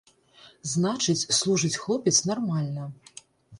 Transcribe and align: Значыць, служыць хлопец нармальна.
Значыць, 0.71 1.27
служыць 1.41 1.79
хлопец 1.83 2.17
нармальна. 2.33 2.91